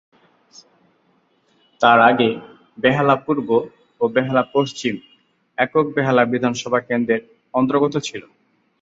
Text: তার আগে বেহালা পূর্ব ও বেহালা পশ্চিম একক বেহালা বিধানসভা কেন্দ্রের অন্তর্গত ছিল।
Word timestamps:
তার 1.81 1.99
আগে 2.09 2.29
বেহালা 2.77 3.15
পূর্ব 3.25 3.49
ও 4.01 4.03
বেহালা 4.07 4.43
পশ্চিম 4.53 4.95
একক 5.57 5.85
বেহালা 5.95 6.23
বিধানসভা 6.25 6.79
কেন্দ্রের 6.81 7.21
অন্তর্গত 7.53 7.93
ছিল। 8.07 8.23